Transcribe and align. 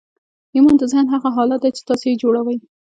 ایمان 0.55 0.75
د 0.77 0.83
ذهن 0.91 1.07
هغه 1.13 1.29
حالت 1.35 1.59
دی 1.63 1.71
چې 1.77 1.81
تاسې 1.89 2.05
یې 2.09 2.19
جوړوئ 2.23 2.57